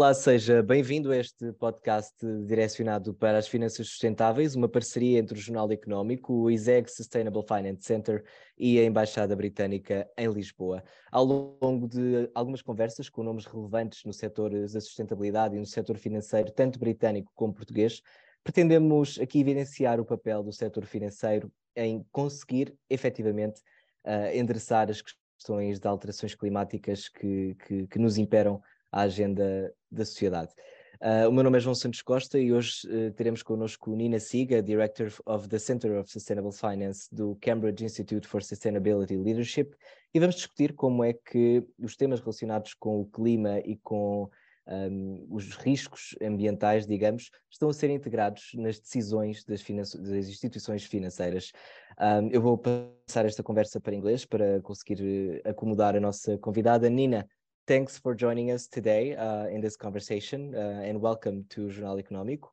Olá, 0.00 0.14
seja 0.14 0.62
bem-vindo 0.62 1.12
a 1.12 1.16
este 1.18 1.52
podcast 1.52 2.16
direcionado 2.46 3.12
para 3.12 3.36
as 3.36 3.46
finanças 3.46 3.86
sustentáveis, 3.86 4.56
uma 4.56 4.66
parceria 4.66 5.18
entre 5.18 5.36
o 5.36 5.38
Jornal 5.38 5.70
Económico, 5.70 6.32
o 6.32 6.50
ISEG 6.50 6.90
Sustainable 6.90 7.42
Finance 7.46 7.82
Center 7.82 8.24
e 8.56 8.80
a 8.80 8.84
Embaixada 8.84 9.36
Britânica 9.36 10.08
em 10.16 10.26
Lisboa. 10.32 10.82
Ao 11.12 11.22
longo 11.22 11.86
de 11.86 12.30
algumas 12.34 12.62
conversas 12.62 13.10
com 13.10 13.22
nomes 13.22 13.44
relevantes 13.44 14.02
no 14.06 14.12
setor 14.14 14.50
da 14.50 14.80
sustentabilidade 14.80 15.54
e 15.54 15.58
no 15.58 15.66
setor 15.66 15.98
financeiro, 15.98 16.50
tanto 16.50 16.78
britânico 16.78 17.30
como 17.34 17.52
português, 17.52 18.00
pretendemos 18.42 19.18
aqui 19.20 19.40
evidenciar 19.40 20.00
o 20.00 20.04
papel 20.06 20.42
do 20.42 20.50
setor 20.50 20.86
financeiro 20.86 21.52
em 21.76 22.02
conseguir 22.10 22.74
efetivamente 22.88 23.60
uh, 24.06 24.34
endereçar 24.34 24.88
as 24.88 25.02
questões 25.02 25.78
de 25.78 25.86
alterações 25.86 26.34
climáticas 26.34 27.06
que, 27.06 27.54
que, 27.66 27.86
que 27.86 27.98
nos 27.98 28.16
imperam 28.16 28.62
à 28.92 29.02
agenda 29.02 29.72
da 29.90 30.04
sociedade. 30.04 30.52
Uh, 31.00 31.26
o 31.30 31.32
meu 31.32 31.42
nome 31.42 31.56
é 31.56 31.60
João 31.60 31.74
Santos 31.74 32.02
Costa 32.02 32.38
e 32.38 32.52
hoje 32.52 32.86
uh, 32.86 33.10
teremos 33.12 33.42
connosco 33.42 33.96
Nina 33.96 34.20
Siga, 34.20 34.62
Director 34.62 35.10
of 35.24 35.48
the 35.48 35.58
Center 35.58 35.98
of 35.98 36.10
Sustainable 36.10 36.52
Finance 36.52 37.08
do 37.10 37.38
Cambridge 37.40 37.82
Institute 37.82 38.28
for 38.28 38.42
Sustainability 38.42 39.16
Leadership, 39.16 39.74
e 40.12 40.20
vamos 40.20 40.34
discutir 40.34 40.74
como 40.74 41.02
é 41.02 41.14
que 41.14 41.64
os 41.78 41.96
temas 41.96 42.20
relacionados 42.20 42.74
com 42.74 43.00
o 43.00 43.06
clima 43.06 43.60
e 43.60 43.76
com 43.76 44.28
um, 44.66 45.26
os 45.30 45.56
riscos 45.56 46.14
ambientais, 46.22 46.86
digamos, 46.86 47.30
estão 47.50 47.68
a 47.68 47.72
ser 47.72 47.90
integrados 47.90 48.50
nas 48.54 48.78
decisões 48.78 49.44
das, 49.44 49.62
das 49.62 50.28
instituições 50.28 50.84
financeiras. 50.84 51.50
Um, 51.98 52.28
eu 52.30 52.40
vou 52.40 52.58
passar 52.58 53.26
esta 53.26 53.42
conversa 53.42 53.80
para 53.80 53.94
inglês 53.94 54.24
para 54.24 54.60
conseguir 54.60 55.42
eh, 55.44 55.50
acomodar 55.50 55.96
a 55.96 56.00
nossa 56.00 56.38
convidada. 56.38 56.88
Nina, 56.88 57.26
thanks 57.70 57.96
for 57.96 58.16
joining 58.16 58.50
us 58.50 58.66
today 58.66 59.14
uh, 59.14 59.46
in 59.46 59.60
this 59.60 59.76
conversation 59.76 60.52
uh, 60.56 60.82
and 60.88 61.00
welcome 61.00 61.44
to 61.48 61.68
Jornal 61.68 62.02
Económico. 62.02 62.48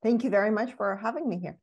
Thank 0.00 0.22
you 0.22 0.30
very 0.30 0.52
much 0.52 0.74
for 0.74 0.94
having 0.94 1.28
me 1.28 1.40
here. 1.40 1.58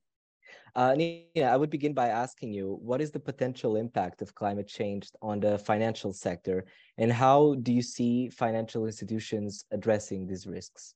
Uh, 0.76 0.94
Nina, 0.94 1.46
I 1.54 1.56
would 1.56 1.70
begin 1.70 1.94
by 1.94 2.10
asking 2.10 2.52
you, 2.52 2.78
what 2.82 3.00
is 3.00 3.12
the 3.12 3.20
potential 3.32 3.78
impact 3.78 4.22
of 4.22 4.36
climate 4.36 4.68
change 4.68 5.10
on 5.22 5.40
the 5.40 5.58
financial 5.58 6.12
sector 6.12 6.66
and 6.98 7.14
how 7.14 7.56
do 7.62 7.72
you 7.72 7.82
see 7.82 8.28
financial 8.28 8.86
institutions 8.86 9.64
addressing 9.72 10.28
these 10.28 10.46
risks? 10.46 10.96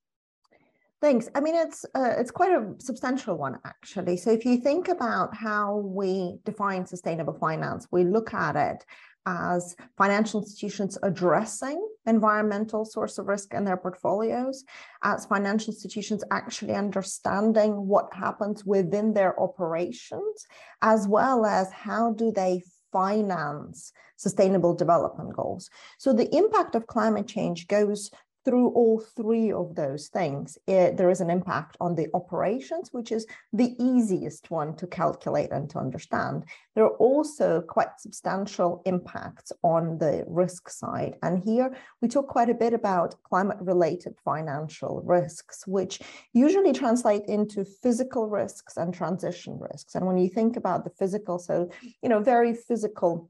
Thanks. 1.02 1.30
I 1.34 1.40
mean, 1.40 1.56
it's 1.56 1.86
uh, 1.96 2.14
it's 2.18 2.30
quite 2.30 2.52
a 2.52 2.76
substantial 2.80 3.38
one 3.38 3.58
actually. 3.64 4.18
So 4.18 4.32
if 4.32 4.44
you 4.44 4.58
think 4.58 4.90
about 4.90 5.34
how 5.34 5.78
we 5.78 6.40
define 6.44 6.86
sustainable 6.86 7.36
finance, 7.36 7.88
we 7.90 8.04
look 8.04 8.34
at 8.34 8.58
it 8.58 8.84
as 9.30 9.76
financial 9.96 10.42
institutions 10.42 10.98
addressing 11.04 11.80
environmental 12.08 12.84
source 12.84 13.20
of 13.20 13.28
risk 13.28 13.54
in 13.54 13.64
their 13.64 13.78
portfolios, 13.78 14.64
as 15.04 15.28
financial 15.28 15.72
institutions 15.72 16.24
actually 16.32 16.74
understanding 16.74 17.88
what 17.88 18.12
happens 18.14 18.66
within 18.66 19.14
their 19.14 19.40
operations, 19.40 20.48
as 20.82 21.08
well 21.08 21.46
as 21.46 21.72
how 21.72 22.12
do 22.14 22.32
they 22.32 22.64
finance 22.92 23.92
sustainable 24.18 24.74
development 24.74 25.36
goals. 25.36 25.70
So 26.00 26.12
the 26.12 26.36
impact 26.36 26.74
of 26.74 26.88
climate 26.88 27.28
change 27.28 27.68
goes 27.68 28.10
through 28.50 28.70
all 28.70 29.00
three 29.00 29.52
of 29.52 29.76
those 29.76 30.08
things, 30.08 30.58
it, 30.66 30.98
there 30.98 31.12
is 31.12 31.22
an 31.22 31.30
impact 31.30 31.78
on 31.80 31.94
the 31.94 32.08
operations, 32.16 32.90
which 32.92 33.12
is 33.12 33.28
the 33.54 33.76
easiest 33.78 34.50
one 34.50 34.76
to 34.78 34.88
calculate 34.88 35.52
and 35.52 35.70
to 35.70 35.78
understand. 35.78 36.46
There 36.74 36.86
are 36.86 36.98
also 36.98 37.62
quite 37.62 38.00
substantial 38.00 38.82
impacts 38.88 39.52
on 39.62 40.00
the 40.00 40.24
risk 40.28 40.68
side. 40.72 41.18
And 41.22 41.44
here 41.44 41.78
we 42.02 42.08
talk 42.08 42.28
quite 42.28 42.50
a 42.50 42.56
bit 42.56 42.74
about 42.74 43.22
climate 43.22 43.60
related 43.62 44.16
financial 44.26 45.04
risks, 45.06 45.68
which 45.68 46.00
usually 46.34 46.74
translate 46.74 47.26
into 47.28 47.64
physical 47.64 48.30
risks 48.30 48.78
and 48.78 48.92
transition 48.92 49.60
risks. 49.60 49.94
And 49.94 50.08
when 50.08 50.18
you 50.18 50.28
think 50.28 50.58
about 50.58 50.86
the 50.86 50.90
physical, 50.98 51.38
so, 51.38 51.70
you 52.02 52.10
know, 52.10 52.20
very 52.20 52.56
physical 52.56 53.30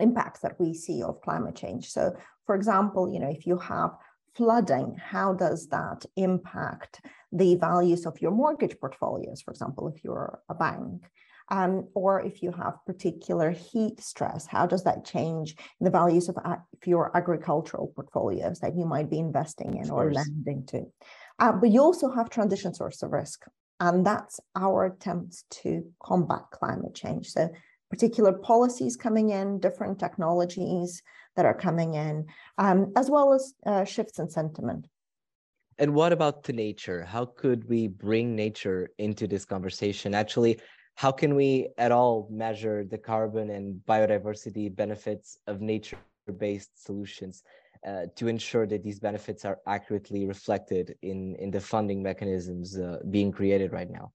impacts 0.00 0.40
that 0.40 0.58
we 0.58 0.74
see 0.74 1.04
of 1.04 1.20
climate 1.20 1.54
change. 1.54 1.88
So, 1.88 2.16
for 2.46 2.56
example, 2.56 3.12
you 3.12 3.20
know, 3.20 3.30
if 3.30 3.46
you 3.46 3.56
have 3.58 3.92
flooding, 4.34 4.96
how 4.96 5.32
does 5.32 5.68
that 5.68 6.04
impact 6.16 7.04
the 7.32 7.56
values 7.56 8.06
of 8.06 8.20
your 8.20 8.30
mortgage 8.30 8.78
portfolios, 8.78 9.42
for 9.42 9.50
example, 9.50 9.88
if 9.88 10.04
you're 10.04 10.40
a 10.48 10.54
bank? 10.54 11.04
Um, 11.52 11.88
or 11.94 12.20
if 12.20 12.44
you 12.44 12.52
have 12.52 12.74
particular 12.86 13.50
heat 13.50 14.00
stress, 14.00 14.46
how 14.46 14.66
does 14.66 14.84
that 14.84 15.04
change 15.04 15.56
the 15.80 15.90
values 15.90 16.28
of 16.28 16.36
your 16.86 17.16
agricultural 17.16 17.88
portfolios 17.88 18.60
that 18.60 18.76
you 18.76 18.86
might 18.86 19.10
be 19.10 19.18
investing 19.18 19.76
in 19.76 19.90
or 19.90 20.12
lending 20.12 20.64
to? 20.66 20.84
Uh, 21.40 21.50
but 21.50 21.70
you 21.70 21.80
also 21.80 22.08
have 22.12 22.30
transition 22.30 22.72
source 22.72 23.02
of 23.02 23.10
risk. 23.10 23.46
And 23.80 24.06
that's 24.06 24.38
our 24.54 24.84
attempts 24.84 25.44
to 25.62 25.84
combat 26.00 26.42
climate 26.52 26.94
change. 26.94 27.30
So 27.32 27.48
particular 27.90 28.32
policies 28.32 28.96
coming 28.96 29.30
in, 29.30 29.58
different 29.58 29.98
technologies, 29.98 31.02
that 31.40 31.46
are 31.46 31.54
coming 31.68 31.94
in, 31.94 32.26
um, 32.58 32.92
as 32.96 33.08
well 33.08 33.32
as 33.32 33.54
uh, 33.64 33.82
shifts 33.82 34.18
in 34.18 34.28
sentiment. 34.28 34.86
And 35.78 35.94
what 35.94 36.12
about 36.12 36.44
to 36.44 36.52
nature? 36.52 37.02
How 37.02 37.24
could 37.24 37.66
we 37.66 37.88
bring 37.88 38.36
nature 38.36 38.90
into 38.98 39.26
this 39.26 39.46
conversation? 39.46 40.14
Actually, 40.14 40.60
how 40.96 41.10
can 41.10 41.34
we 41.34 41.68
at 41.78 41.92
all 41.92 42.28
measure 42.30 42.84
the 42.84 42.98
carbon 42.98 43.48
and 43.56 43.80
biodiversity 43.88 44.66
benefits 44.82 45.38
of 45.46 45.62
nature-based 45.62 46.84
solutions 46.86 47.42
uh, 47.88 48.04
to 48.16 48.28
ensure 48.28 48.66
that 48.66 48.82
these 48.84 49.00
benefits 49.00 49.46
are 49.46 49.58
accurately 49.66 50.26
reflected 50.26 50.94
in, 51.00 51.36
in 51.36 51.50
the 51.50 51.62
funding 51.72 52.02
mechanisms 52.02 52.78
uh, 52.78 52.98
being 53.08 53.32
created 53.32 53.72
right 53.72 53.90
now? 53.90 54.12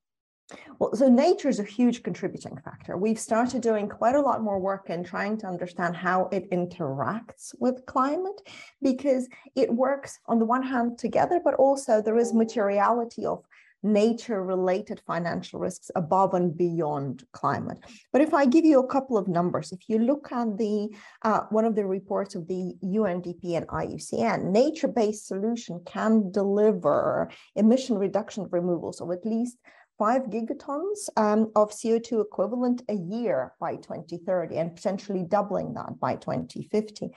Well, 0.78 0.95
so 0.95 1.09
nature 1.09 1.50
is 1.50 1.59
a 1.59 1.63
huge 1.63 2.03
contributing 2.03 2.57
factor. 2.63 2.97
We've 2.97 3.19
started 3.19 3.61
doing 3.61 3.89
quite 3.89 4.16
a 4.16 4.22
lot 4.22 4.44
more 4.44 4.59
work 4.59 4.89
in 4.89 5.03
trying 5.03 5.38
to 5.39 5.47
understand 5.47 5.95
how 5.95 6.29
it 6.31 6.51
interacts 6.51 7.56
with 7.59 7.85
climate 7.88 8.41
because 8.81 9.28
it 9.56 9.73
works 9.73 10.19
on 10.28 10.38
the 10.38 10.45
one 10.45 10.63
hand 10.63 11.00
together, 11.00 11.39
but 11.44 11.56
also 11.56 12.01
there 12.01 12.17
is 12.17 12.33
materiality 12.33 13.25
of 13.25 13.44
nature 13.81 14.44
related 14.44 15.00
financial 15.06 15.59
risks 15.59 15.91
above 15.95 16.33
and 16.33 16.57
beyond 16.57 17.23
climate. 17.31 17.77
But 18.12 18.22
if 18.22 18.33
I 18.33 18.45
give 18.45 18.66
you 18.66 18.79
a 18.79 18.88
couple 18.88 19.17
of 19.17 19.27
numbers, 19.27 19.72
if 19.72 19.88
you 19.88 20.00
look 20.00 20.31
at 20.31 20.57
the 20.57 20.89
uh, 21.22 21.41
one 21.50 21.66
of 21.66 21.75
the 21.75 21.85
reports 21.85 22.35
of 22.35 22.47
the 22.47 22.73
UNDP 22.83 23.56
and 23.56 23.67
IUCN, 23.67 24.51
nature 24.51 24.88
based 24.88 25.27
solution 25.27 25.81
can 25.85 26.31
deliver 26.31 27.29
emission 27.56 27.97
reduction 27.97 28.47
removals 28.51 29.01
of 29.01 29.12
at 29.12 29.25
least 29.25 29.57
five 29.97 30.23
gigatons 30.23 31.09
um, 31.17 31.51
of 31.56 31.72
CO2 31.72 32.22
equivalent 32.22 32.81
a 32.89 32.95
year 32.95 33.53
by 33.59 33.75
2030 33.75 34.57
and 34.57 34.75
potentially 34.75 35.23
doubling 35.23 35.73
that 35.73 36.00
by 36.00 36.16
2050. 36.16 37.09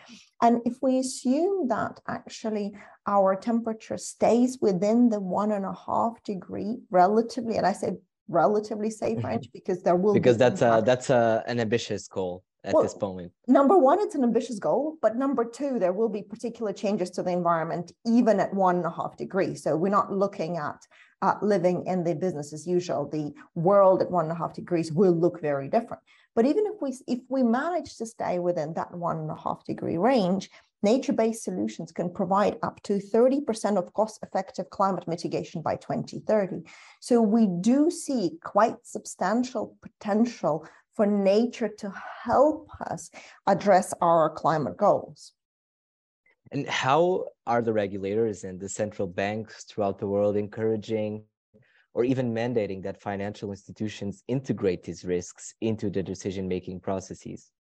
And 0.42 0.60
if 0.64 0.76
we 0.80 0.98
assume 0.98 1.68
that 1.68 2.00
actually 2.06 2.72
our 3.06 3.34
temperature 3.34 3.98
stays 3.98 4.58
within 4.60 5.08
the 5.08 5.20
one 5.20 5.52
and 5.52 5.64
a 5.64 5.76
half 5.86 6.22
degree 6.22 6.78
relatively, 6.90 7.56
and 7.56 7.66
I 7.66 7.72
say 7.72 7.96
relatively 8.28 8.90
safe 8.90 9.24
range 9.24 9.46
mm-hmm. 9.46 9.50
because 9.52 9.82
there 9.82 9.96
will 9.96 10.12
because 10.12 10.36
that's 10.36 10.60
a 10.60 10.82
that's 10.84 11.10
a, 11.10 11.42
an 11.46 11.60
ambitious 11.60 12.06
goal 12.08 12.44
at 12.68 12.74
well, 12.74 12.82
this 12.82 12.94
point? 12.94 13.32
Number 13.46 13.76
one, 13.76 13.98
it's 14.00 14.14
an 14.14 14.22
ambitious 14.22 14.58
goal, 14.58 14.96
but 15.00 15.16
number 15.16 15.44
two, 15.44 15.78
there 15.78 15.92
will 15.92 16.08
be 16.08 16.22
particular 16.22 16.72
changes 16.72 17.10
to 17.10 17.22
the 17.22 17.30
environment 17.30 17.92
even 18.06 18.38
at 18.40 18.52
one 18.52 18.76
and 18.76 18.86
a 18.86 18.90
half 18.90 19.16
degrees. 19.16 19.62
So 19.62 19.76
we're 19.76 19.88
not 19.88 20.12
looking 20.12 20.58
at 20.58 20.80
uh, 21.22 21.34
living 21.42 21.86
in 21.86 22.04
the 22.04 22.14
business 22.14 22.52
as 22.52 22.66
usual. 22.66 23.08
The 23.08 23.32
world 23.54 24.02
at 24.02 24.10
one 24.10 24.26
and 24.26 24.32
a 24.32 24.36
half 24.36 24.54
degrees 24.54 24.92
will 24.92 25.12
look 25.12 25.40
very 25.40 25.68
different. 25.68 26.02
But 26.36 26.46
even 26.46 26.66
if 26.66 26.80
we 26.80 26.96
if 27.06 27.20
we 27.28 27.42
manage 27.42 27.96
to 27.96 28.06
stay 28.06 28.38
within 28.38 28.74
that 28.74 28.94
one 28.94 29.18
and 29.18 29.30
a 29.30 29.34
half 29.34 29.64
degree 29.64 29.96
range, 29.96 30.50
nature-based 30.82 31.42
solutions 31.42 31.90
can 31.90 32.10
provide 32.10 32.56
up 32.62 32.80
to 32.84 32.98
30% 32.98 33.76
of 33.76 33.92
cost-effective 33.94 34.70
climate 34.70 35.08
mitigation 35.08 35.62
by 35.62 35.74
2030. 35.74 36.62
So 37.00 37.20
we 37.20 37.48
do 37.60 37.90
see 37.90 38.38
quite 38.44 38.76
substantial 38.84 39.76
potential 39.82 40.66
for 40.98 41.06
nature 41.06 41.68
to 41.68 41.94
help 42.24 42.68
us 42.90 43.08
address 43.46 43.94
our 44.00 44.28
climate 44.28 44.76
goals. 44.76 45.32
And 46.50 46.66
how 46.66 47.26
are 47.46 47.62
the 47.62 47.72
regulators 47.72 48.42
and 48.42 48.58
the 48.58 48.68
central 48.68 49.06
banks 49.06 49.62
throughout 49.62 50.00
the 50.00 50.08
world 50.08 50.36
encouraging 50.36 51.22
or 51.94 52.02
even 52.02 52.34
mandating 52.34 52.82
that 52.82 53.00
financial 53.00 53.52
institutions 53.52 54.24
integrate 54.26 54.82
these 54.82 55.04
risks 55.04 55.54
into 55.60 55.88
the 55.88 56.02
decision 56.02 56.48
making 56.48 56.80
processes? 56.80 57.52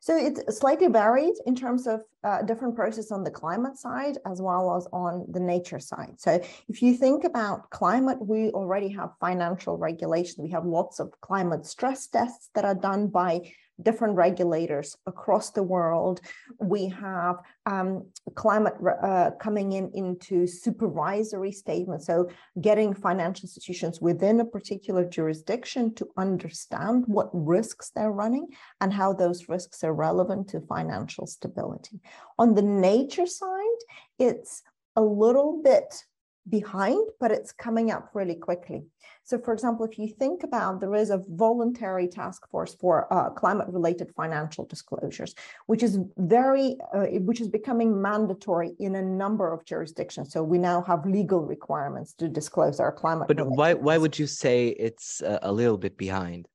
So 0.00 0.16
it's 0.16 0.58
slightly 0.58 0.88
varied 0.88 1.34
in 1.46 1.54
terms 1.54 1.86
of 1.86 2.02
uh, 2.24 2.42
different 2.42 2.74
process 2.74 3.10
on 3.10 3.24
the 3.24 3.30
climate 3.30 3.76
side 3.76 4.18
as 4.26 4.40
well 4.40 4.76
as 4.76 4.86
on 4.92 5.26
the 5.30 5.40
nature 5.40 5.78
side. 5.78 6.14
So 6.18 6.40
if 6.68 6.82
you 6.82 6.94
think 6.94 7.24
about 7.24 7.70
climate, 7.70 8.18
we 8.20 8.50
already 8.50 8.88
have 8.90 9.10
financial 9.20 9.76
regulation. 9.76 10.44
We 10.44 10.50
have 10.50 10.64
lots 10.64 11.00
of 11.00 11.12
climate 11.20 11.66
stress 11.66 12.06
tests 12.06 12.50
that 12.54 12.64
are 12.64 12.74
done 12.74 13.08
by 13.08 13.52
different 13.82 14.16
regulators 14.16 14.96
across 15.06 15.50
the 15.50 15.62
world. 15.62 16.20
We 16.60 16.88
have 16.88 17.36
um, 17.66 18.06
climate 18.34 18.74
uh, 19.02 19.30
coming 19.40 19.72
in 19.72 19.90
into 19.94 20.46
supervisory 20.46 21.52
statements. 21.52 22.06
So 22.06 22.28
getting 22.60 22.94
financial 22.94 23.44
institutions 23.44 24.00
within 24.00 24.40
a 24.40 24.44
particular 24.44 25.04
jurisdiction 25.04 25.94
to 25.94 26.08
understand 26.16 27.04
what 27.06 27.30
risks 27.32 27.90
they're 27.94 28.12
running 28.12 28.48
and 28.80 28.92
how 28.92 29.12
those 29.12 29.48
risks 29.48 29.84
are 29.84 29.94
relevant 29.94 30.48
to 30.48 30.60
financial 30.60 31.26
stability. 31.26 32.00
On 32.38 32.54
the 32.54 32.62
nature 32.62 33.26
side, 33.26 33.80
it's 34.18 34.62
a 34.96 35.02
little 35.02 35.62
bit 35.62 36.04
behind, 36.48 37.08
but 37.20 37.30
it's 37.30 37.52
coming 37.52 37.90
up 37.90 38.10
really 38.14 38.34
quickly. 38.34 38.82
So, 39.24 39.38
for 39.38 39.52
example, 39.52 39.84
if 39.84 39.98
you 39.98 40.08
think 40.08 40.42
about 40.42 40.80
there 40.80 40.94
is 40.94 41.10
a 41.10 41.22
voluntary 41.28 42.08
task 42.08 42.48
force 42.50 42.74
for 42.74 43.12
uh, 43.12 43.30
climate-related 43.30 44.12
financial 44.16 44.64
disclosures, 44.64 45.34
which 45.66 45.82
is 45.82 45.98
very, 46.16 46.76
uh, 46.94 47.06
which 47.28 47.40
is 47.40 47.48
becoming 47.48 48.00
mandatory 48.00 48.74
in 48.78 48.96
a 48.96 49.02
number 49.02 49.52
of 49.52 49.64
jurisdictions. 49.64 50.32
So 50.32 50.42
we 50.42 50.58
now 50.58 50.82
have 50.82 51.04
legal 51.04 51.42
requirements 51.42 52.14
to 52.14 52.28
disclose 52.28 52.80
our 52.80 52.92
climate. 52.92 53.28
But 53.28 53.46
why 53.46 53.74
why 53.74 53.98
would 53.98 54.18
you 54.18 54.26
say 54.26 54.68
it's 54.68 55.22
a 55.42 55.52
little 55.52 55.78
bit 55.78 55.96
behind? 55.96 56.48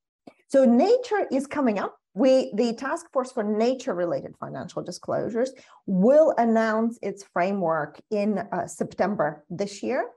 So 0.48 0.64
nature 0.64 1.26
is 1.30 1.46
coming 1.46 1.78
up 1.78 1.96
we, 2.14 2.52
the 2.54 2.74
Task 2.74 3.06
Force 3.12 3.32
for 3.32 3.42
Nature-related 3.42 4.36
Financial 4.38 4.82
Disclosures 4.82 5.52
will 5.86 6.32
announce 6.38 6.96
its 7.02 7.24
framework 7.24 8.00
in 8.10 8.38
uh, 8.38 8.68
September 8.68 9.44
this 9.50 9.82
year. 9.82 10.08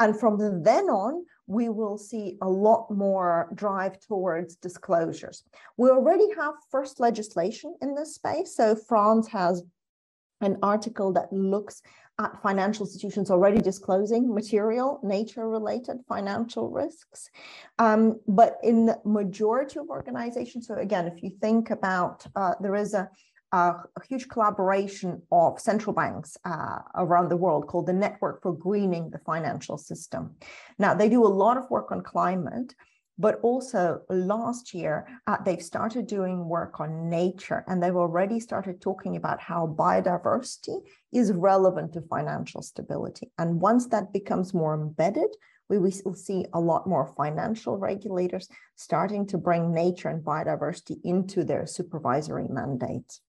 And 0.00 0.18
from 0.18 0.62
then 0.64 0.86
on, 0.86 1.24
we 1.46 1.68
will 1.68 1.96
see 1.96 2.38
a 2.42 2.48
lot 2.48 2.90
more 2.90 3.48
drive 3.54 4.00
towards 4.00 4.56
disclosures. 4.56 5.44
We 5.76 5.90
already 5.90 6.26
have 6.36 6.54
first 6.70 6.98
legislation 6.98 7.76
in 7.80 7.94
this 7.94 8.16
space. 8.16 8.56
So 8.56 8.74
France 8.74 9.28
has 9.28 9.62
an 10.40 10.58
article 10.60 11.12
that 11.12 11.32
looks 11.32 11.82
at 12.20 12.40
financial 12.42 12.86
institutions 12.86 13.30
already 13.30 13.60
disclosing 13.60 14.32
material 14.32 15.00
nature 15.02 15.48
related 15.48 15.98
financial 16.08 16.70
risks. 16.70 17.28
Um, 17.78 18.20
but 18.28 18.58
in 18.62 18.86
the 18.86 19.00
majority 19.04 19.80
of 19.80 19.88
organizations, 19.88 20.68
so 20.68 20.74
again, 20.74 21.06
if 21.06 21.22
you 21.22 21.30
think 21.40 21.70
about, 21.70 22.24
uh, 22.36 22.54
there 22.60 22.76
is 22.76 22.94
a, 22.94 23.08
a, 23.52 23.74
huge 24.08 24.28
collaboration 24.28 25.22
of 25.32 25.60
central 25.60 25.92
banks 25.92 26.36
uh, 26.44 26.78
around 26.94 27.30
the 27.30 27.36
world 27.36 27.66
called 27.66 27.86
the 27.86 27.92
Network 27.92 28.42
for 28.42 28.52
Greening 28.52 29.10
the 29.10 29.18
Financial 29.18 29.76
System. 29.76 30.36
Now, 30.78 30.94
they 30.94 31.08
do 31.08 31.24
a 31.24 31.28
lot 31.42 31.56
of 31.56 31.68
work 31.68 31.90
on 31.90 32.02
climate, 32.02 32.74
but 33.18 33.38
also 33.42 34.00
last 34.08 34.74
year, 34.74 35.06
uh, 35.26 35.36
they've 35.44 35.62
started 35.62 36.06
doing 36.06 36.48
work 36.48 36.80
on 36.80 37.08
nature 37.08 37.64
and 37.68 37.82
they've 37.82 37.94
already 37.94 38.40
started 38.40 38.80
talking 38.80 39.16
about 39.16 39.40
how 39.40 39.66
biodiversity 39.66 40.80
is 41.12 41.32
relevant 41.32 41.92
to 41.92 42.00
financial 42.02 42.60
stability. 42.62 43.30
And 43.38 43.60
once 43.60 43.86
that 43.88 44.12
becomes 44.12 44.52
more 44.52 44.74
embedded, 44.74 45.30
we 45.68 45.78
will 45.78 46.14
see 46.14 46.44
a 46.52 46.60
lot 46.60 46.86
more 46.86 47.14
financial 47.16 47.78
regulators 47.78 48.48
starting 48.76 49.26
to 49.28 49.38
bring 49.38 49.72
nature 49.72 50.08
and 50.08 50.22
biodiversity 50.22 50.96
into 51.04 51.44
their 51.44 51.66
supervisory 51.66 52.48
mandates. 52.48 53.20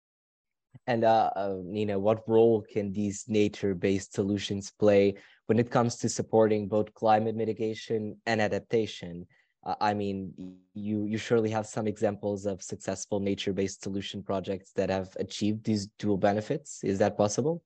And 0.87 1.03
uh, 1.03 1.31
uh, 1.35 1.55
Nina, 1.63 1.97
what 1.97 2.27
role 2.27 2.61
can 2.61 2.91
these 2.91 3.25
nature-based 3.27 4.13
solutions 4.13 4.71
play 4.77 5.15
when 5.45 5.59
it 5.59 5.71
comes 5.71 5.95
to 5.97 6.09
supporting 6.09 6.67
both 6.67 6.93
climate 6.93 7.35
mitigation 7.35 8.17
and 8.25 8.41
adaptation? 8.41 9.25
I 9.65 9.93
mean, 9.93 10.33
you 10.73 11.05
you 11.05 11.17
surely 11.17 11.49
have 11.49 11.65
some 11.65 11.87
examples 11.87 12.45
of 12.45 12.61
successful 12.61 13.19
nature-based 13.19 13.81
solution 13.81 14.21
projects 14.21 14.71
that 14.73 14.89
have 14.89 15.09
achieved 15.19 15.63
these 15.63 15.87
dual 15.97 16.17
benefits. 16.17 16.83
Is 16.83 16.99
that 16.99 17.17
possible? 17.17 17.63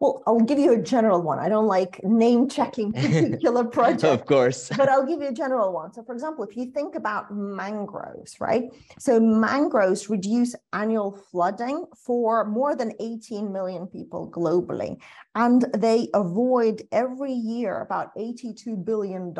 Well, 0.00 0.22
I'll 0.26 0.40
give 0.40 0.58
you 0.58 0.72
a 0.72 0.82
general 0.82 1.20
one. 1.20 1.38
I 1.38 1.48
don't 1.48 1.66
like 1.66 2.02
name 2.04 2.48
checking 2.48 2.92
particular 2.92 3.64
projects. 3.64 4.04
of 4.04 4.24
course. 4.24 4.70
But 4.74 4.88
I'll 4.88 5.06
give 5.06 5.20
you 5.20 5.28
a 5.28 5.32
general 5.32 5.72
one. 5.72 5.92
So, 5.92 6.02
for 6.02 6.14
example, 6.14 6.44
if 6.44 6.56
you 6.56 6.66
think 6.66 6.94
about 6.94 7.34
mangroves, 7.34 8.40
right? 8.40 8.64
So, 8.98 9.20
mangroves 9.20 10.08
reduce 10.08 10.54
annual 10.72 11.12
flooding 11.30 11.84
for 11.94 12.44
more 12.44 12.74
than 12.76 12.92
18 12.98 13.52
million 13.52 13.86
people 13.86 14.30
globally. 14.30 14.98
And 15.34 15.62
they 15.76 16.08
avoid 16.12 16.82
every 16.90 17.32
year 17.32 17.80
about 17.80 18.14
$82 18.16 18.84
billion 18.84 19.34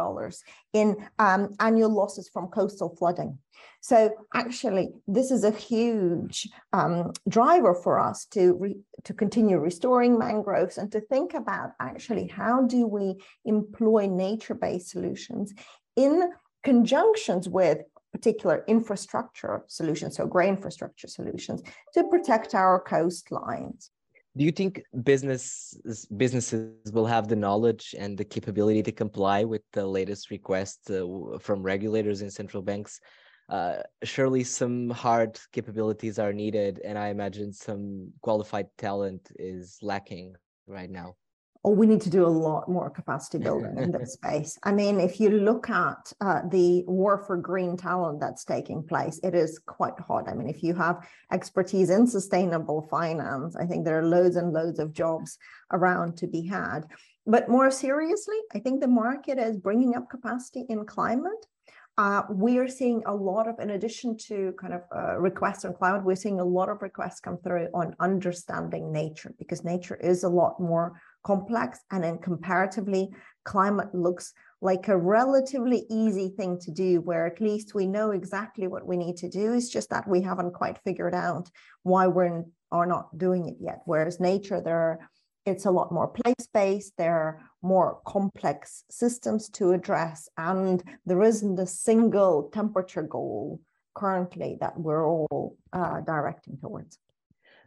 in 0.73 0.97
um, 1.19 1.55
annual 1.59 1.91
losses 1.91 2.29
from 2.33 2.47
coastal 2.49 2.95
flooding. 2.97 3.39
So 3.81 4.13
actually, 4.35 4.91
this 5.09 5.31
is 5.31 5.43
a 5.43 5.51
huge 5.51 6.49
um, 6.73 7.13
driver 7.29 7.75
for 7.75 7.99
us 7.99 8.27
to 8.27 8.55
re, 8.55 8.77
to 9.05 9.15
continue 9.15 9.59
restoring 9.59 10.19
mangroves 10.19 10.79
and 10.79 10.93
to 10.93 11.01
think 11.01 11.35
about 11.35 11.73
actually 11.81 12.29
how 12.29 12.63
do 12.63 12.87
we 12.87 13.17
employ 13.45 14.07
nature-based 14.07 14.91
solutions 14.91 15.55
in 15.97 16.31
conjunctions 16.63 17.49
with 17.49 17.79
particular 18.13 18.65
infrastructure 18.67 19.65
solutions, 19.67 20.17
so 20.17 20.27
grey 20.27 20.49
infrastructure 20.49 21.09
solutions, 21.09 21.63
to 21.95 22.05
protect 22.05 22.55
our 22.55 22.83
coastlines. 22.85 23.91
Do 24.37 24.45
you 24.45 24.53
think 24.53 24.83
business 25.03 25.77
businesses 26.17 26.93
will 26.93 27.07
have 27.07 27.27
the 27.27 27.37
knowledge 27.37 27.95
and 27.99 28.17
the 28.17 28.25
capability 28.25 28.83
to 28.85 28.93
comply 28.93 29.45
with 29.45 29.63
the 29.73 29.85
latest 29.85 30.31
requests 30.31 30.89
uh, 30.89 31.05
from 31.41 31.63
regulators 31.63 32.23
and 32.23 32.33
central 32.33 32.63
banks 32.63 33.01
uh, 33.51 33.83
surely 34.05 34.45
some 34.45 34.91
hard 34.91 35.39
capabilities 35.51 36.21
are 36.21 36.33
needed, 36.33 36.81
and 36.85 36.97
I 36.97 37.09
imagine 37.09 37.53
some 37.53 38.13
qualified 38.21 38.69
talent 38.79 39.29
is 39.37 39.79
lacking 39.83 40.37
right 40.69 40.89
now. 40.89 41.17
Oh, 41.63 41.73
we 41.73 41.87
need 41.87 42.01
to 42.03 42.11
do 42.11 42.25
a 42.25 42.29
lot 42.29 42.69
more 42.69 42.89
capacity 42.89 43.39
building 43.45 43.77
in 43.77 43.93
this 43.93 44.15
space. 44.15 44.59
I 44.63 44.73
mean, 44.73 44.99
if 44.99 45.21
you 45.21 45.31
look 45.31 45.69
at 45.69 46.13
uh, 46.21 46.43
the 46.51 46.85
war 46.87 47.19
for 47.27 47.37
green 47.37 47.77
talent 47.77 48.21
that's 48.21 48.45
taking 48.45 48.83
place, 48.83 49.21
it 49.23 49.35
is 49.35 49.59
quite 49.59 49.99
hot. 50.01 50.29
I 50.29 50.35
mean, 50.35 50.49
if 50.49 50.63
you 50.63 50.75
have 50.75 51.07
expertise 51.33 51.91
in 51.91 52.07
sustainable 52.07 52.89
finance, 52.91 53.57
I 53.57 53.67
think 53.67 53.85
there 53.85 53.99
are 53.99 54.07
loads 54.07 54.37
and 54.37 54.53
loads 54.53 54.79
of 54.79 54.93
jobs 54.93 55.39
around 55.73 56.17
to 56.19 56.27
be 56.27 56.47
had. 56.47 56.87
But 57.27 57.49
more 57.51 57.71
seriously, 57.71 58.39
I 58.55 58.59
think 58.61 58.81
the 58.81 58.89
market 58.89 59.39
is 59.39 59.59
bringing 59.59 59.95
up 59.95 60.09
capacity 60.09 60.65
in 60.69 60.87
climate 60.87 61.47
uh, 62.01 62.23
we're 62.31 62.67
seeing 62.67 63.03
a 63.05 63.15
lot 63.15 63.47
of, 63.47 63.59
in 63.59 63.71
addition 63.71 64.17
to 64.17 64.55
kind 64.59 64.73
of 64.73 64.81
uh, 64.95 65.19
requests 65.19 65.67
on 65.67 65.75
cloud, 65.75 66.03
we're 66.03 66.15
seeing 66.15 66.41
a 66.41 66.45
lot 66.45 66.71
of 66.71 66.81
requests 66.81 67.21
come 67.21 67.37
through 67.37 67.69
on 67.75 67.95
understanding 68.01 68.91
nature 68.91 69.35
because 69.39 69.65
nature 69.65 69.97
is 69.97 70.25
a 70.25 70.29
lot 70.29 70.59
more 70.59 70.99
complex 71.23 71.81
and 71.91 72.05
then 72.05 72.19
comparatively 72.19 73.11
climate 73.45 73.95
looks 73.95 74.33
like 74.61 74.89
a 74.89 74.97
relatively 74.97 75.87
easy 75.91 76.33
thing 76.37 76.59
to 76.61 76.71
do 76.71 77.01
where 77.01 77.27
at 77.27 77.41
least 77.41 77.75
we 77.75 77.87
know 77.87 78.11
exactly 78.11 78.67
what 78.67 78.87
we 78.87 78.97
need 78.97 79.17
to 79.17 79.29
do. 79.29 79.55
It's 79.55 79.71
just 79.71 79.91
that 79.91 80.07
we 80.07 80.21
haven't 80.21 80.53
quite 80.53 80.79
figured 80.85 81.15
out 81.15 81.51
why 81.83 82.07
we're 82.07 82.45
are 82.73 82.87
not 82.87 83.17
doing 83.19 83.49
it 83.49 83.57
yet. 83.59 83.81
Whereas 83.85 84.21
nature 84.21 84.61
there 84.61 84.79
are 84.79 84.99
it's 85.47 85.65
a 85.65 85.71
lot 85.71 85.91
more 85.91 86.07
place-based 86.07 86.93
there 86.99 87.17
are 87.17 87.41
more 87.63 88.01
complex 88.07 88.85
systems 88.91 89.49
to 89.49 89.73
address 89.73 90.29
and 90.37 90.85
there 91.07 91.23
isn't 91.23 91.59
a 91.59 91.67
single 91.67 92.51
temperature 92.53 93.03
goal 93.03 93.59
currently 93.95 94.59
that 94.61 94.79
we're 94.79 95.09
all 95.09 95.57
uh, 95.73 96.01
directing 96.03 96.59
towards. 96.59 96.99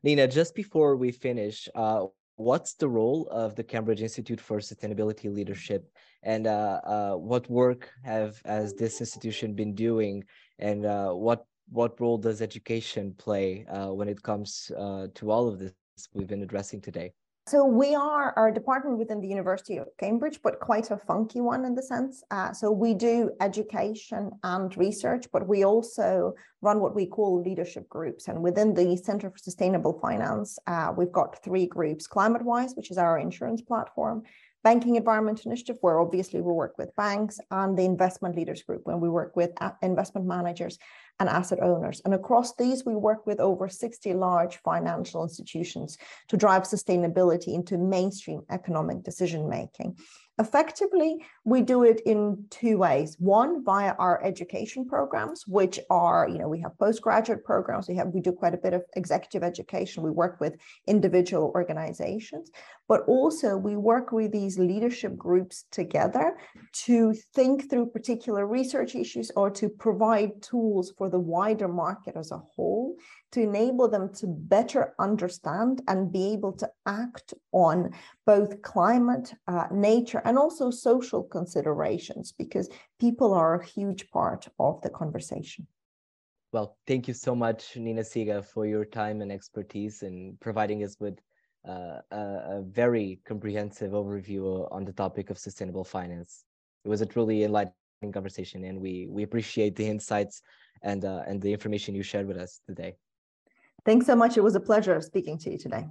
Nina 0.03 0.27
just 0.27 0.53
before 0.55 0.95
we 0.95 1.11
finish 1.11 1.67
uh, 1.75 2.05
what's 2.35 2.73
the 2.73 2.87
role 2.87 3.27
of 3.29 3.55
the 3.55 3.63
cambridge 3.63 4.01
institute 4.01 4.41
for 4.41 4.59
sustainability 4.59 5.33
leadership? 5.33 5.89
And 6.23 6.47
uh, 6.47 6.81
uh 6.85 7.13
what 7.15 7.49
work 7.49 7.89
have 8.03 8.41
has 8.45 8.73
this 8.73 8.99
institution 8.99 9.53
been 9.53 9.75
doing? 9.75 10.23
And 10.59 10.85
uh, 10.85 11.11
what 11.11 11.45
what 11.71 11.99
role 11.99 12.17
does 12.17 12.41
education 12.41 13.13
play 13.17 13.65
uh, 13.65 13.93
when 13.93 14.09
it 14.09 14.21
comes 14.21 14.71
to 15.17 15.31
all 15.31 15.47
of 15.47 15.59
this 15.59 15.73
we've 16.13 16.27
been 16.27 16.43
addressing 16.43 16.81
today 16.81 17.13
so 17.45 17.65
we 17.65 17.93
are 17.93 18.33
our 18.37 18.51
department 18.51 18.97
within 18.97 19.19
the 19.19 19.27
University 19.27 19.77
of 19.77 19.87
Cambridge, 19.99 20.39
but 20.41 20.61
quite 20.61 20.91
a 20.91 20.97
funky 20.97 21.41
one 21.41 21.65
in 21.65 21.75
the 21.75 21.83
sense. 21.83 22.23
Uh, 22.31 22.53
so 22.53 22.71
we 22.71 22.93
do 22.93 23.31
education 23.41 24.31
and 24.43 24.75
research, 24.77 25.25
but 25.33 25.45
we 25.45 25.65
also 25.65 26.33
run 26.61 26.79
what 26.79 26.95
we 26.95 27.05
call 27.05 27.41
leadership 27.41 27.89
groups. 27.89 28.29
And 28.29 28.41
within 28.41 28.73
the 28.73 28.95
Center 28.95 29.29
for 29.29 29.37
Sustainable 29.37 29.99
Finance, 29.99 30.57
uh, 30.67 30.93
we've 30.95 31.11
got 31.11 31.43
three 31.43 31.67
groups: 31.67 32.07
ClimateWise, 32.07 32.77
which 32.77 32.91
is 32.91 32.97
our 32.97 33.19
insurance 33.19 33.61
platform, 33.61 34.23
Banking 34.63 34.95
Environment 34.95 35.45
Initiative, 35.45 35.77
where 35.81 35.99
obviously 35.99 36.39
we 36.41 36.51
work 36.53 36.77
with 36.77 36.95
banks, 36.95 37.39
and 37.51 37.77
the 37.77 37.83
Investment 37.83 38.35
Leaders 38.35 38.63
Group, 38.63 38.81
when 38.85 39.01
we 39.01 39.09
work 39.09 39.35
with 39.35 39.51
investment 39.81 40.25
managers 40.25 40.77
and 41.19 41.29
asset 41.29 41.61
owners. 41.61 42.01
And 42.05 42.13
across 42.13 42.55
these, 42.55 42.85
we 42.85 42.95
work 42.95 43.27
with 43.27 43.39
over 43.39 43.67
60 43.67 44.13
large 44.13 44.57
financial 44.57 45.21
institutions 45.23 45.97
to 46.29 46.37
drive 46.37 46.63
sustainability 46.63 47.53
into 47.53 47.77
mainstream 47.77 48.41
economic 48.49 49.03
decision 49.03 49.49
making. 49.49 49.97
Effectively, 50.39 51.23
we 51.45 51.61
do 51.61 51.83
it 51.83 52.01
in 52.07 52.45
two 52.49 52.79
ways. 52.79 53.15
One, 53.19 53.63
via 53.63 53.93
our 53.99 54.23
education 54.23 54.87
programs, 54.87 55.45
which 55.45 55.79
are, 55.91 56.27
you 56.27 56.39
know, 56.39 56.47
we 56.47 56.59
have 56.61 56.77
postgraduate 56.79 57.45
programs, 57.45 57.87
we 57.87 57.95
have 57.97 58.07
we 58.07 58.19
do 58.19 58.31
quite 58.31 58.55
a 58.55 58.57
bit 58.57 58.73
of 58.73 58.83
executive 58.95 59.43
education. 59.43 60.01
We 60.01 60.09
work 60.09 60.39
with 60.39 60.55
individual 60.87 61.51
organizations, 61.53 62.49
but 62.87 63.01
also 63.07 63.55
we 63.57 63.75
work 63.75 64.11
with 64.11 64.31
these 64.31 64.57
leadership 64.57 65.15
groups 65.15 65.65
together 65.71 66.35
to 66.85 67.13
think 67.35 67.69
through 67.69 67.91
particular 67.91 68.47
research 68.47 68.95
issues 68.95 69.31
or 69.35 69.51
to 69.51 69.69
provide 69.69 70.41
tools 70.41 70.93
for 70.97 71.11
the 71.11 71.19
wider 71.19 71.67
market 71.67 72.15
as 72.15 72.31
a 72.31 72.39
whole 72.39 72.95
to 73.33 73.41
enable 73.41 73.87
them 73.87 74.13
to 74.13 74.27
better 74.27 74.93
understand 74.99 75.81
and 75.87 76.11
be 76.11 76.33
able 76.33 76.53
to 76.53 76.69
act 76.85 77.33
on 77.51 77.91
both 78.25 78.61
climate, 78.61 79.33
uh, 79.47 79.65
nature, 79.71 80.21
and 80.23 80.37
also 80.37 80.69
social 80.69 81.23
considerations, 81.23 82.31
because 82.31 82.69
people 82.99 83.33
are 83.33 83.55
a 83.55 83.65
huge 83.65 84.09
part 84.11 84.47
of 84.59 84.81
the 84.81 84.89
conversation. 84.89 85.65
Well, 86.51 86.77
thank 86.85 87.07
you 87.07 87.15
so 87.15 87.33
much, 87.33 87.75
Nina 87.75 88.01
Seega, 88.01 88.45
for 88.45 88.67
your 88.67 88.85
time 88.85 89.21
and 89.21 89.31
expertise 89.31 90.03
and 90.03 90.39
providing 90.39 90.83
us 90.83 90.97
with 90.99 91.17
uh, 91.67 92.01
a, 92.11 92.17
a, 92.57 92.63
very 92.67 93.19
comprehensive 93.25 93.93
overview 93.93 94.71
on 94.71 94.85
the 94.85 94.93
topic 94.93 95.31
of 95.31 95.39
sustainable 95.39 95.83
finance. 95.83 96.43
It 96.85 96.89
was 96.89 97.01
a 97.01 97.07
truly 97.07 97.43
enlightening 97.43 98.11
conversation, 98.11 98.65
and 98.65 98.79
we 98.79 99.07
we 99.09 99.23
appreciate 99.23 99.75
the 99.75 99.87
insights 99.87 100.43
and 100.83 101.05
uh, 101.05 101.23
and 101.25 101.41
the 101.41 101.51
information 101.51 101.95
you 101.95 102.03
shared 102.03 102.27
with 102.27 102.37
us 102.37 102.61
today. 102.67 102.97
Thanks 103.85 104.05
so 104.05 104.15
much. 104.15 104.37
It 104.37 104.41
was 104.41 104.55
a 104.55 104.59
pleasure 104.59 104.99
speaking 105.01 105.37
to 105.39 105.51
you 105.51 105.57
today. 105.57 105.87